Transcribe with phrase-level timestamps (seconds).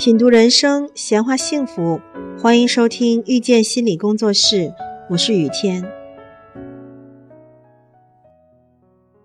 [0.00, 2.00] 品读人生，闲话幸福，
[2.40, 4.72] 欢迎收听遇见心理工作室，
[5.10, 5.84] 我是雨天。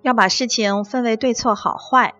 [0.01, 2.15] 要把事情分为对错好坏，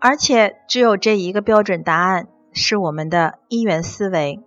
[0.00, 4.40] 而且只有这一个标准答案，是我们的一元思维。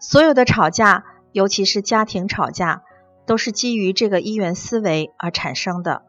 [0.00, 2.84] 所有的吵架，尤其是家庭吵架，
[3.26, 6.04] 都是基于这个一元思维而产生的。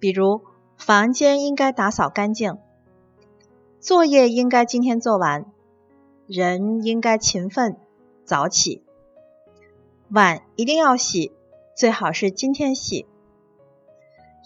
[0.00, 0.40] 比如，
[0.78, 2.56] 房间应该打扫干净。
[3.84, 5.44] 作业应该今天做完，
[6.26, 7.76] 人应该勤奋
[8.24, 8.82] 早起，
[10.08, 11.32] 碗一定要洗，
[11.76, 13.04] 最好是今天洗。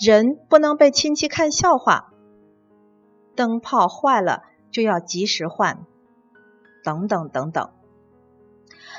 [0.05, 2.13] 人不能被亲戚看笑话，
[3.37, 5.87] 灯泡坏了就要及时换，
[6.83, 7.71] 等等等等。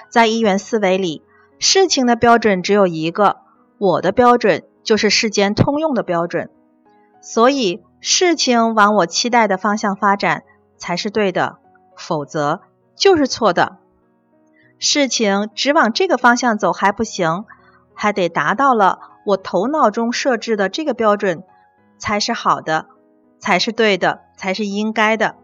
[0.09, 1.21] 在一元思维里，
[1.59, 3.41] 事情的标准只有一个，
[3.77, 6.49] 我的标准就是世间通用的标准，
[7.21, 7.83] 所以。
[8.01, 10.43] 事情往我期待的方向发展
[10.77, 11.57] 才是对的，
[11.97, 12.61] 否则
[12.95, 13.77] 就是错的。
[14.77, 17.43] 事情只往这个方向走还不行，
[17.93, 21.43] 还得达到了我头脑中设置的这个标准
[21.97, 22.87] 才是好的，
[23.39, 25.35] 才是对的，才是应该的。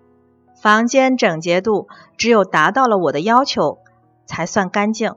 [0.62, 3.80] 房间整洁度只有达到了我的要求
[4.26, 5.14] 才算干净。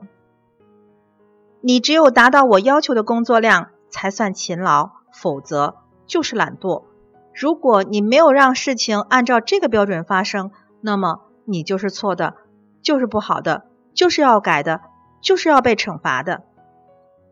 [1.61, 6.83] 你只有达到我要求的工作量才算勤劳，否则就是懒惰。
[7.39, 10.51] 如果你没有让事情按照这个标准发生，
[10.81, 12.35] 那么你就是错的，
[12.81, 14.81] 就是不好的，就是要改的，
[15.21, 16.43] 就是要被惩罚的。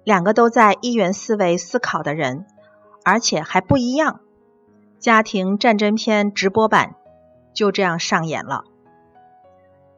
[0.05, 2.45] 两个都在一元思维思考的人，
[3.03, 4.21] 而且还不一样。
[4.97, 6.95] 家庭战争片直播版
[7.53, 8.63] 就这样上演了。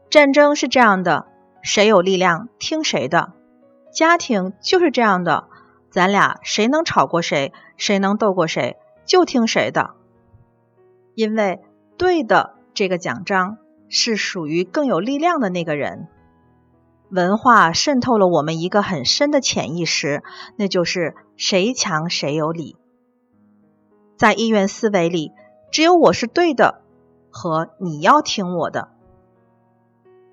[0.10, 1.28] 战争是这样的，
[1.62, 3.34] 谁有力量听谁的。
[3.94, 5.44] 家庭就是这样的，
[5.92, 9.92] 咱俩谁能吵过谁，谁能斗过谁，就听谁的。
[11.20, 11.60] 因为
[11.98, 13.58] 对的这个奖章
[13.90, 16.08] 是属于更有力量的那个人。
[17.10, 20.24] 文化渗透了我们一个很深的潜意识，
[20.56, 22.78] 那就是谁强谁有理。
[24.16, 25.34] 在意愿思维里，
[25.74, 26.84] 只有我是对的
[27.30, 28.88] 和你要听我的。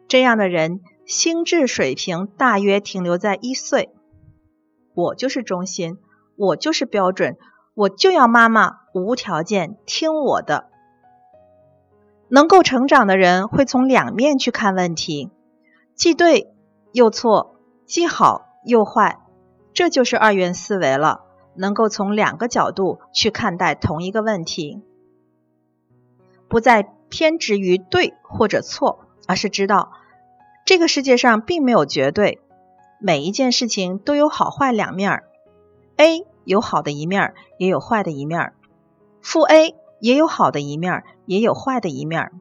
[0.06, 3.91] 这样的人心智水平大约停留在一岁。
[4.94, 5.98] 我就是中心，
[6.36, 7.36] 我就是标准，
[7.74, 10.70] 我就要妈妈无条件听我的。
[12.28, 15.31] 能够成长的人会从两面去看问题，
[15.94, 16.53] 既对
[16.92, 17.56] 又错，
[17.87, 19.19] 既好又坏，
[19.72, 21.22] 这就是二元思维了。
[21.59, 24.82] 能够从两个角度去看待同一个问题，
[26.48, 29.92] 不再偏执于对或者错，而是知道
[30.66, 32.42] 这个世界上并没有绝对，
[33.00, 35.25] 每一件事情都有好坏两面儿。
[35.97, 38.53] A 有好的一面，也有坏的一面。
[39.22, 39.75] 负 A。
[40.00, 42.32] 也有好的一面，也有坏的一面。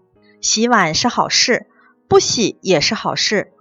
[0.41, 1.67] 洗碗是好事，
[2.07, 3.51] 不洗也是好事。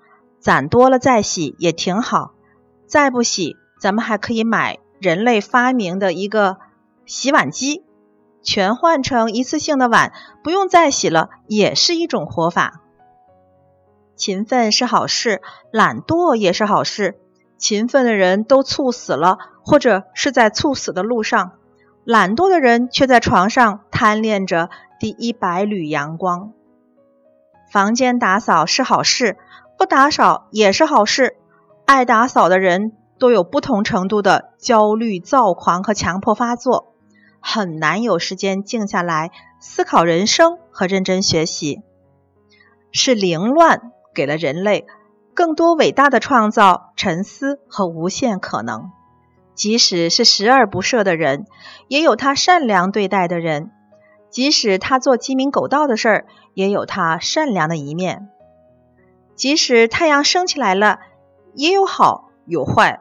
[0.41, 2.33] 攒多了再洗也挺好。
[2.87, 6.59] 再不洗，咱们还可以买人类发明的一个
[7.07, 7.83] 洗碗机，
[8.43, 10.13] 全换成一次性的碗，
[10.43, 12.83] 不用再洗了，也是一种活法。
[14.17, 15.41] 勤奋是好事，
[15.73, 17.19] 懒惰也是好事。
[17.57, 21.53] 勤奋的人都猝死了，或者是在猝死的路上。
[22.05, 24.69] 懒惰的人却在床上贪恋着
[25.01, 26.53] 第一百缕阳光。
[27.71, 29.39] 房间打扫是好事，
[29.79, 31.37] 不打扫也是好事。
[31.87, 36.95] 爱打扫的人都有不同程度的焦虑、躁狂和强迫发作，
[37.41, 41.83] 很难有时间静下来思考人生和认真学习。
[42.93, 44.87] 是凌乱给了人类
[45.35, 48.93] 更多伟大的创造、沉思和无限可能。
[49.55, 51.47] 即使是十恶不赦的人，
[51.89, 53.71] 也有他善良对待的人；
[54.29, 58.29] 即使他做鸡鸣狗盗的事儿，也有他善良的一面；
[59.35, 60.99] 即使太阳升起来了，
[61.55, 63.01] 也有好有坏。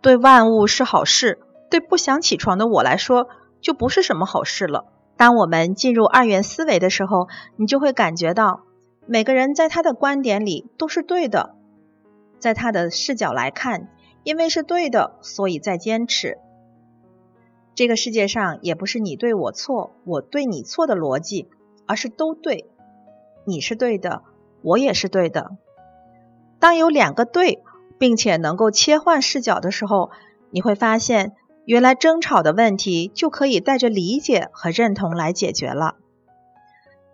[0.00, 1.40] 对万物是好事，
[1.70, 3.28] 对不想起床的我来说，
[3.60, 4.86] 就不是什么好事了。
[5.16, 8.60] 当我们进入二元思维的时候，你就会感觉到，
[9.06, 11.56] 每个人在他的观点里都是对的，
[12.38, 13.88] 在他的视角来看。
[14.22, 16.38] 因为是对的，所以在坚持。
[17.74, 21.48] 这个世界上也不是你对我错，我对你错的逻辑，
[21.86, 22.68] 而是都对。
[23.46, 24.22] 你是对的，
[24.62, 25.52] 我也是对的。
[26.58, 27.62] 当有两个对，
[27.98, 30.10] 并且能够切换视角的时候，
[30.50, 31.32] 你会发现，
[31.64, 35.94] 原来争吵的问题就可以带着理解和认同来解决了。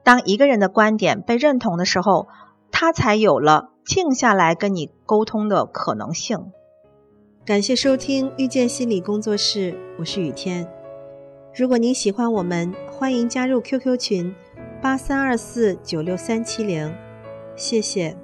[0.03, 2.27] 当一个人的观点被认同的时候，
[2.73, 6.51] 他才有了静下来跟你沟通的可能性。
[7.47, 10.69] 感谢收听遇见心理工作室，我是雨天。
[11.55, 14.35] 如果您喜欢我们，欢迎加入 QQ 群。
[14.83, 16.93] 八三二四九六三七零，
[17.55, 18.17] 谢谢。